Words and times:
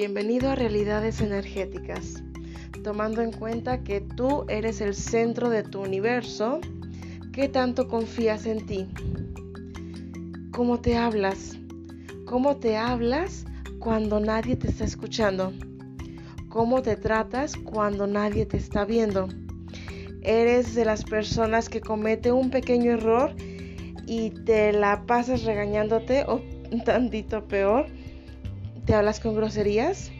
Bienvenido 0.00 0.48
a 0.48 0.54
Realidades 0.54 1.20
Energéticas, 1.20 2.22
tomando 2.84 3.20
en 3.20 3.32
cuenta 3.32 3.82
que 3.82 4.00
tú 4.00 4.44
eres 4.48 4.80
el 4.80 4.94
centro 4.94 5.50
de 5.50 5.64
tu 5.64 5.80
universo, 5.80 6.60
¿qué 7.32 7.48
tanto 7.48 7.88
confías 7.88 8.46
en 8.46 8.64
ti? 8.64 8.86
¿Cómo 10.52 10.80
te 10.80 10.96
hablas? 10.96 11.58
¿Cómo 12.26 12.58
te 12.58 12.76
hablas 12.76 13.44
cuando 13.80 14.20
nadie 14.20 14.54
te 14.54 14.68
está 14.68 14.84
escuchando? 14.84 15.52
¿Cómo 16.48 16.80
te 16.80 16.94
tratas 16.94 17.56
cuando 17.56 18.06
nadie 18.06 18.46
te 18.46 18.56
está 18.56 18.84
viendo? 18.84 19.26
¿Eres 20.22 20.76
de 20.76 20.84
las 20.84 21.02
personas 21.02 21.68
que 21.68 21.80
comete 21.80 22.30
un 22.30 22.50
pequeño 22.50 22.92
error 22.92 23.34
y 24.06 24.30
te 24.30 24.72
la 24.72 25.06
pasas 25.06 25.42
regañándote 25.42 26.22
o 26.28 26.40
tantito 26.84 27.48
peor? 27.48 27.86
¿Te 28.88 28.94
hablas 28.94 29.20
con 29.20 29.34
groserías? 29.36 30.10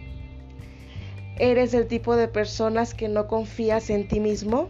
¿Eres 1.39 1.73
el 1.73 1.87
tipo 1.87 2.17
de 2.17 2.29
personas 2.29 2.93
que 2.93 3.09
no 3.09 3.27
confías 3.27 3.89
en 3.89 4.09
ti 4.09 4.21
mismo? 4.21 4.69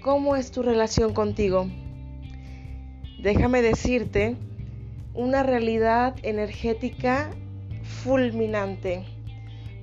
¿Cómo 0.00 0.34
es 0.34 0.50
tu 0.50 0.62
relación 0.62 1.12
contigo? 1.12 1.68
Déjame 3.20 3.60
decirte 3.60 4.34
una 5.12 5.42
realidad 5.42 6.16
energética 6.22 7.32
fulminante. 8.02 9.04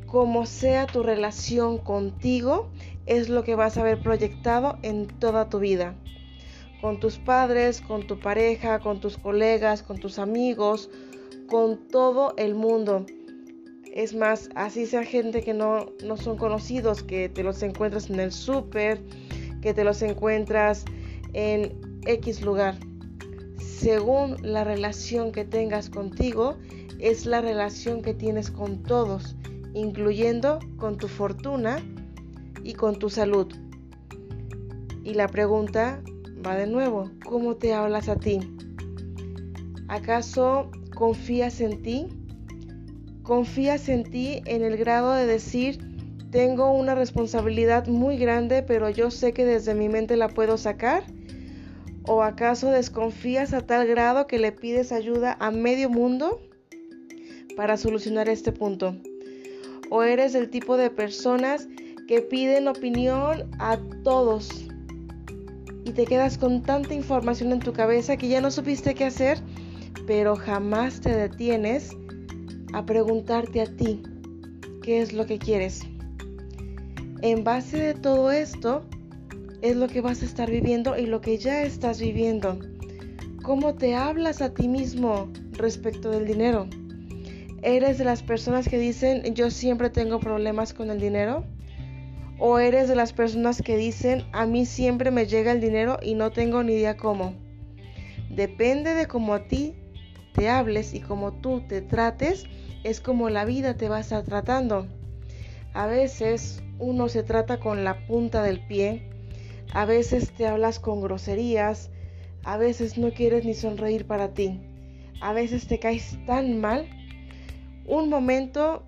Como 0.08 0.48
sea 0.48 0.88
tu 0.88 1.04
relación 1.04 1.78
contigo, 1.78 2.68
es 3.06 3.30
lo 3.30 3.44
que 3.44 3.54
vas 3.54 3.78
a 3.78 3.84
ver 3.84 4.02
proyectado 4.02 4.80
en 4.82 5.06
toda 5.06 5.50
tu 5.50 5.60
vida. 5.60 5.94
Con 6.82 7.00
tus 7.00 7.20
padres, 7.20 7.80
con 7.80 8.08
tu 8.08 8.20
pareja, 8.20 8.80
con 8.80 9.00
tus 9.00 9.20
colegas, 9.20 9.84
con 9.84 10.00
tus 10.00 10.18
amigos, 10.18 10.90
con 11.48 11.88
todo 11.88 12.34
el 12.38 12.56
mundo. 12.56 13.06
Es 13.94 14.16
más, 14.16 14.50
así 14.56 14.86
sea 14.86 15.04
gente 15.04 15.42
que 15.42 15.54
no, 15.54 15.86
no 16.04 16.18
son 16.18 16.38
conocidos, 16.38 17.04
que 17.04 17.30
te 17.30 17.44
los 17.44 17.62
encuentras 17.62 18.10
en 18.10 18.20
el 18.20 18.32
súper, 18.32 19.02
que 19.62 19.74
te 19.74 19.84
los 19.84 20.02
encuentras 20.02 20.86
en 21.34 21.74
X 22.06 22.42
lugar. 22.42 22.76
Según 23.60 24.38
la 24.42 24.64
relación 24.64 25.32
que 25.32 25.46
tengas 25.46 25.90
contigo, 25.90 26.58
es 27.00 27.26
la 27.26 27.42
relación 27.42 28.02
que 28.02 28.14
tienes 28.14 28.50
con 28.50 28.82
todos, 28.84 29.36
incluyendo 29.74 30.60
con 30.78 30.98
tu 30.98 31.08
fortuna 31.08 31.78
y 32.64 32.74
con 32.74 32.98
tu 32.98 33.10
salud. 33.10 33.48
Y 35.04 35.16
la 35.16 35.28
pregunta 35.28 36.02
va 36.46 36.56
de 36.56 36.68
nuevo, 36.68 37.12
¿cómo 37.26 37.56
te 37.56 37.74
hablas 37.74 38.08
a 38.08 38.16
ti? 38.16 38.40
¿Acaso 39.90 40.72
confías 40.94 41.62
en 41.62 41.82
ti? 41.82 42.08
¿Confías 43.24 43.90
en 43.90 44.04
ti 44.04 44.42
en 44.46 44.64
el 44.64 44.78
grado 44.78 45.14
de 45.14 45.26
decir, 45.26 45.80
tengo 46.32 46.72
una 46.72 46.96
responsabilidad 46.96 47.88
muy 47.88 48.18
grande, 48.18 48.64
pero 48.64 48.90
yo 48.90 49.12
sé 49.12 49.34
que 49.34 49.46
desde 49.46 49.76
mi 49.76 49.90
mente 49.90 50.18
la 50.18 50.30
puedo 50.30 50.58
sacar? 50.58 51.04
¿O 52.06 52.22
acaso 52.22 52.70
desconfías 52.70 53.54
a 53.54 53.62
tal 53.62 53.88
grado 53.88 54.28
que 54.28 54.40
le 54.40 54.52
pides 54.52 54.92
ayuda 54.92 55.38
a 55.40 55.52
medio 55.52 55.90
mundo 55.90 56.42
para 57.56 57.78
solucionar 57.78 58.28
este 58.28 58.52
punto? 58.52 58.98
¿O 59.90 60.04
eres 60.04 60.36
el 60.36 60.50
tipo 60.50 60.76
de 60.76 60.90
personas 60.90 61.68
que 62.08 62.22
piden 62.22 62.68
opinión 62.68 63.50
a 63.60 63.78
todos 64.04 64.50
y 65.86 65.92
te 65.92 66.06
quedas 66.06 66.38
con 66.38 66.62
tanta 66.62 66.94
información 66.94 67.52
en 67.52 67.60
tu 67.60 67.74
cabeza 67.74 68.18
que 68.18 68.28
ya 68.28 68.42
no 68.42 68.52
supiste 68.52 68.96
qué 68.96 69.06
hacer 69.06 69.40
pero 70.06 70.36
jamás 70.36 71.00
te 71.02 71.10
detienes 71.16 71.92
a 72.74 72.86
preguntarte 72.86 73.62
a 73.62 73.66
ti 73.66 74.02
qué 74.82 75.02
es 75.02 75.14
lo 75.14 75.26
que 75.26 75.38
quieres. 75.38 75.82
En 77.22 77.44
base 77.44 77.78
de 77.78 77.94
todo 77.94 78.32
esto 78.32 78.84
es 79.62 79.78
lo 79.78 79.88
que 79.88 80.02
vas 80.02 80.22
a 80.22 80.26
estar 80.26 80.52
viviendo 80.52 80.98
y 80.98 81.06
lo 81.06 81.22
que 81.22 81.38
ya 81.38 81.64
estás 81.64 82.02
viviendo. 82.02 82.60
¿Cómo 83.44 83.76
te 83.76 83.96
hablas 83.96 84.42
a 84.42 84.54
ti 84.54 84.68
mismo 84.68 85.30
respecto 85.54 86.12
del 86.12 86.26
dinero? 86.26 86.68
¿Eres 87.62 87.98
de 87.98 88.04
las 88.04 88.24
personas 88.24 88.68
que 88.68 88.78
dicen 88.78 89.24
yo 89.36 89.50
siempre 89.52 89.90
tengo 89.90 90.20
problemas 90.20 90.74
con 90.74 90.90
el 90.90 91.00
dinero? 91.00 91.46
¿O 92.40 92.60
eres 92.60 92.90
de 92.90 92.96
las 92.96 93.14
personas 93.14 93.62
que 93.62 93.78
dicen 93.78 94.24
a 94.34 94.46
mí 94.46 94.66
siempre 94.66 95.12
me 95.12 95.28
llega 95.28 95.54
el 95.54 95.62
dinero 95.62 95.98
y 96.02 96.16
no 96.16 96.32
tengo 96.32 96.62
ni 96.62 96.74
idea 96.74 96.98
cómo? 96.98 97.34
Depende 98.30 98.96
de 98.96 99.08
cómo 99.08 99.34
a 99.34 99.48
ti 99.48 99.76
te 100.34 100.50
hables 100.50 100.94
y 100.94 101.00
como 101.00 101.32
tú 101.34 101.62
te 101.68 101.82
trates, 101.82 102.46
es 102.84 103.00
como 103.00 103.30
la 103.30 103.46
vida 103.46 103.76
te 103.76 103.90
va 103.90 103.98
a 103.98 104.02
estar 104.02 104.24
tratando. 104.24 104.88
A 105.74 105.88
veces 105.88 106.62
uno 106.80 107.10
se 107.10 107.24
trata 107.24 107.60
con 107.60 107.84
la 107.84 108.06
punta 108.06 108.44
del 108.44 108.66
pie, 108.66 109.10
a 109.74 109.86
veces 109.86 110.32
te 110.32 110.46
hablas 110.46 110.80
con 110.80 111.02
groserías, 111.02 111.90
a 112.44 112.58
veces 112.58 112.98
no 112.98 113.12
quieres 113.12 113.46
ni 113.46 113.54
sonreír 113.54 114.06
para 114.06 114.34
ti, 114.34 114.60
a 115.22 115.34
veces 115.34 115.68
te 115.68 115.80
caes 115.80 116.18
tan 116.26 116.60
mal. 116.60 116.88
Un 117.86 118.10
momento 118.10 118.84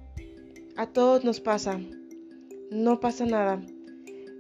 a 0.78 0.88
todos 0.88 1.24
nos 1.24 1.40
pasa, 1.40 1.80
no 2.70 3.00
pasa 3.00 3.26
nada, 3.26 3.62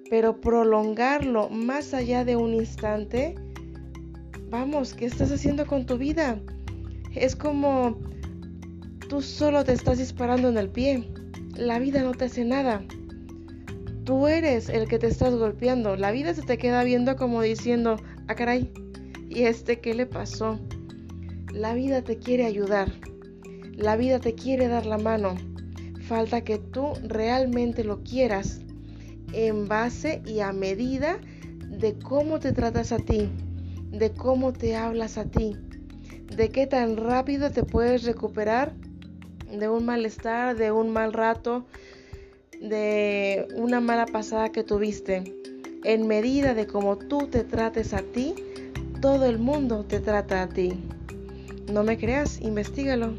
pero 0.10 0.40
prolongarlo 0.40 1.50
más 1.50 1.94
allá 1.94 2.26
de 2.26 2.36
un 2.36 2.54
instante, 2.54 3.36
vamos, 4.50 4.94
¿qué 4.94 5.06
estás 5.06 5.32
haciendo 5.32 5.66
con 5.66 5.86
tu 5.86 5.98
vida? 5.98 6.40
Es 7.16 7.38
como 7.38 7.98
tú 9.08 9.22
solo 9.22 9.64
te 9.64 9.72
estás 9.72 10.00
disparando 10.00 10.50
en 10.50 10.58
el 10.58 10.70
pie. 10.70 11.08
La 11.56 11.80
vida 11.80 12.02
no 12.02 12.12
te 12.12 12.26
hace 12.26 12.44
nada. 12.44 12.84
Tú 14.04 14.28
eres 14.28 14.68
el 14.68 14.90
que 14.90 15.00
te 15.00 15.08
estás 15.08 15.34
golpeando. 15.34 15.96
La 15.96 16.12
vida 16.12 16.34
se 16.34 16.42
te 16.42 16.58
queda 16.58 16.84
viendo 16.84 17.16
como 17.16 17.42
diciendo, 17.42 17.96
ah 18.28 18.36
caray, 18.36 18.70
¿y 19.30 19.44
este 19.44 19.80
qué 19.80 19.94
le 19.94 20.06
pasó? 20.06 20.60
La 21.54 21.74
vida 21.74 22.02
te 22.02 22.18
quiere 22.18 22.46
ayudar. 22.46 22.92
La 23.78 23.96
vida 23.96 24.20
te 24.20 24.36
quiere 24.36 24.68
dar 24.68 24.86
la 24.86 24.98
mano. 24.98 25.36
Falta 26.02 26.44
que 26.44 26.58
tú 26.58 26.94
realmente 27.02 27.86
lo 27.86 28.04
quieras 28.04 28.60
en 29.32 29.70
base 29.70 30.22
y 30.26 30.42
a 30.42 30.52
medida 30.52 31.18
de 31.70 31.98
cómo 31.98 32.40
te 32.40 32.52
tratas 32.52 32.92
a 32.92 32.98
ti, 32.98 33.30
de 33.90 34.12
cómo 34.12 34.52
te 34.52 34.76
hablas 34.76 35.18
a 35.18 35.26
ti 35.26 35.56
de 36.34 36.50
qué 36.50 36.68
tan 36.68 36.98
rápido 36.98 37.52
te 37.52 37.64
puedes 37.64 38.04
recuperar 38.04 38.74
de 39.52 39.70
un 39.70 39.86
malestar, 39.86 40.56
de 40.56 40.72
un 40.72 40.92
mal 40.92 41.14
rato, 41.14 41.66
de 42.60 43.48
una 43.56 43.80
mala 43.80 44.06
pasada 44.06 44.52
que 44.52 44.64
tuviste. 44.64 45.24
En 45.84 46.08
medida 46.08 46.54
de 46.54 46.68
cómo 46.68 46.98
tú 46.98 47.28
te 47.28 47.44
trates 47.44 47.94
a 47.94 48.02
ti, 48.02 48.34
todo 49.02 49.26
el 49.26 49.38
mundo 49.38 49.86
te 49.86 50.00
trata 50.00 50.42
a 50.42 50.50
ti. 50.50 50.74
No 51.72 51.84
me 51.84 51.98
creas, 51.98 52.42
investigalo. 52.42 53.14